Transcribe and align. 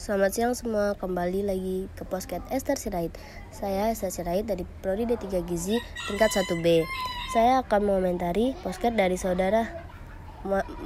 Selamat 0.00 0.32
siang 0.32 0.56
semua, 0.56 0.96
kembali 0.96 1.44
lagi 1.44 1.84
ke 1.92 2.08
Posket 2.08 2.40
Esther 2.48 2.80
Sirait. 2.80 3.12
Saya 3.52 3.92
Esther 3.92 4.08
Sirait 4.08 4.48
dari 4.48 4.64
Prodi 4.80 5.04
D3 5.04 5.44
Gizi 5.44 5.76
tingkat 6.08 6.32
1B 6.32 6.88
Saya 7.36 7.60
akan 7.60 7.84
mengomentari 7.84 8.56
posket 8.64 8.96
dari 8.96 9.20
saudara 9.20 9.68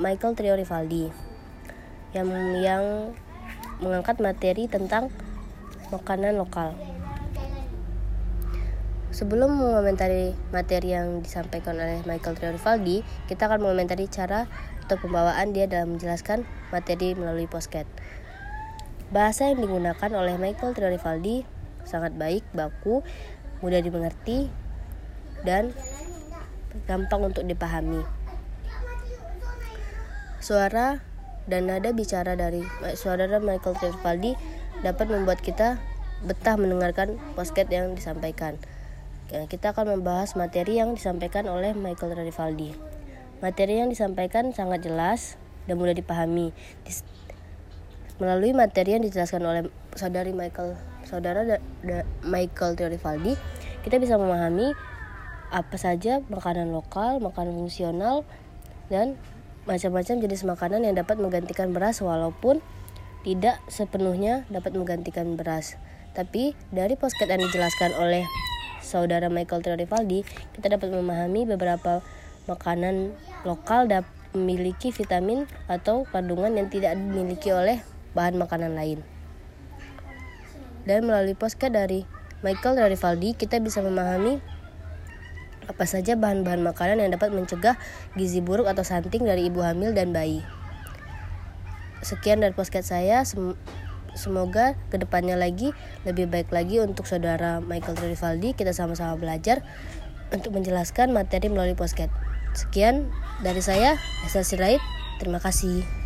Michael 0.02 0.34
Trio 0.34 0.58
Rivaldi 0.58 1.14
yang, 2.10 2.26
yang 2.58 3.14
mengangkat 3.78 4.18
materi 4.18 4.66
tentang 4.66 5.14
makanan 5.94 6.34
lokal. 6.34 6.74
Sebelum 9.14 9.62
mengomentari 9.62 10.34
materi 10.50 10.90
yang 10.90 11.22
disampaikan 11.22 11.78
oleh 11.78 12.02
Michael 12.02 12.34
Trio 12.34 12.50
Rivaldi, 12.50 13.06
kita 13.30 13.46
akan 13.46 13.62
mengomentari 13.62 14.10
cara 14.10 14.50
atau 14.82 14.98
pembawaan 14.98 15.54
dia 15.54 15.70
dalam 15.70 15.94
menjelaskan 15.94 16.42
materi 16.74 17.14
melalui 17.14 17.46
posket. 17.46 17.86
Bahasa 19.14 19.46
yang 19.46 19.62
digunakan 19.62 20.10
oleh 20.10 20.34
Michael 20.34 20.74
Trio 20.74 20.90
Rivaldi 20.90 21.46
sangat 21.86 22.18
baik, 22.18 22.42
baku, 22.50 23.06
mudah 23.62 23.78
dimengerti, 23.78 24.50
dan 25.46 25.70
gampang 26.90 27.30
untuk 27.30 27.46
dipahami. 27.46 28.02
Suara 30.42 30.98
dan 31.46 31.70
nada 31.70 31.94
bicara 31.94 32.34
dari 32.34 32.66
saudara 32.98 33.38
Michael 33.38 33.78
Trio 33.78 33.94
Rivaldi 33.94 34.34
dapat 34.82 35.06
membuat 35.06 35.38
kita 35.46 35.78
betah 36.26 36.58
mendengarkan 36.58 37.14
posket 37.38 37.70
yang 37.70 37.94
disampaikan. 37.94 38.58
Kita 39.30 39.78
akan 39.78 39.94
membahas 39.94 40.34
materi 40.34 40.82
yang 40.82 40.98
disampaikan 40.98 41.46
oleh 41.46 41.70
Michael 41.70 42.18
Rivaldi. 42.18 42.74
Materi 43.38 43.78
yang 43.78 43.94
disampaikan 43.94 44.50
sangat 44.50 44.82
jelas 44.82 45.38
dan 45.70 45.78
mudah 45.78 45.94
dipahami. 45.94 46.50
Melalui 48.22 48.54
materi 48.54 48.94
yang 48.94 49.02
dijelaskan 49.02 49.42
oleh 49.42 49.62
saudari 49.98 50.30
Michael, 50.30 50.78
saudara 51.02 51.42
da, 51.42 51.56
da, 51.82 52.06
Michael 52.22 52.78
Rivaldi, 52.78 53.34
kita 53.82 53.98
bisa 53.98 54.14
memahami 54.14 54.70
apa 55.50 55.76
saja 55.78 56.22
makanan 56.30 56.70
lokal, 56.70 57.18
makanan 57.18 57.58
fungsional, 57.58 58.22
dan 58.86 59.18
macam-macam 59.66 60.22
jenis 60.22 60.46
makanan 60.46 60.86
yang 60.86 60.94
dapat 60.94 61.18
menggantikan 61.18 61.74
beras 61.74 61.98
walaupun 62.04 62.62
tidak 63.26 63.58
sepenuhnya 63.66 64.46
dapat 64.46 64.76
menggantikan 64.76 65.34
beras. 65.34 65.74
Tapi 66.14 66.54
dari 66.70 66.94
posket 66.94 67.26
yang 67.26 67.42
dijelaskan 67.42 67.98
oleh 67.98 68.22
saudara 68.78 69.26
Michael 69.26 69.64
Rivaldi, 69.64 70.22
kita 70.54 70.70
dapat 70.70 70.92
memahami 70.92 71.48
beberapa 71.48 72.04
makanan 72.46 73.16
lokal 73.42 73.88
dapat 73.88 74.12
memiliki 74.34 74.90
vitamin 74.90 75.46
atau 75.70 76.04
kandungan 76.10 76.58
yang 76.58 76.66
tidak 76.68 76.98
dimiliki 76.98 77.54
oleh 77.54 77.80
bahan 78.14 78.38
makanan 78.38 78.72
lain. 78.78 79.02
Dan 80.88 81.04
melalui 81.08 81.36
postcard 81.36 81.74
dari 81.74 82.06
Michael 82.44 82.76
Rivaldi, 82.76 83.32
kita 83.36 83.56
bisa 83.60 83.80
memahami 83.80 84.40
apa 85.64 85.84
saja 85.88 86.12
bahan-bahan 86.12 86.60
makanan 86.60 87.00
yang 87.00 87.12
dapat 87.16 87.32
mencegah 87.32 87.80
gizi 88.12 88.44
buruk 88.44 88.68
atau 88.68 88.84
stunting 88.84 89.24
dari 89.24 89.48
ibu 89.48 89.64
hamil 89.64 89.96
dan 89.96 90.12
bayi. 90.12 90.44
Sekian 92.04 92.44
dari 92.44 92.52
postcard 92.52 92.84
saya. 92.84 93.24
Sem 93.24 93.56
semoga 94.14 94.78
ke 94.94 95.00
depannya 95.00 95.34
lagi 95.34 95.74
lebih 96.06 96.30
baik 96.30 96.54
lagi 96.54 96.78
untuk 96.78 97.08
saudara 97.08 97.64
Michael 97.64 97.96
Rivaldi. 97.96 98.52
Kita 98.52 98.76
sama-sama 98.76 99.16
belajar 99.16 99.64
untuk 100.30 100.52
menjelaskan 100.52 101.10
materi 101.16 101.48
melalui 101.48 101.74
postcard. 101.74 102.12
Sekian 102.54 103.10
dari 103.42 103.64
saya, 103.64 103.98
Esa 104.22 104.46
Sirait. 104.46 104.78
Terima 105.18 105.42
kasih. 105.42 106.03